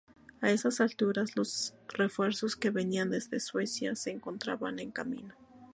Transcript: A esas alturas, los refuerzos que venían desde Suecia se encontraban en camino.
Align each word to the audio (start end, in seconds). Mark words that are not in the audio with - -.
A 0.41 0.49
esas 0.49 0.81
alturas, 0.81 1.35
los 1.35 1.75
refuerzos 1.87 2.55
que 2.55 2.71
venían 2.71 3.11
desde 3.11 3.39
Suecia 3.39 3.93
se 3.95 4.09
encontraban 4.09 4.79
en 4.79 4.89
camino. 4.89 5.35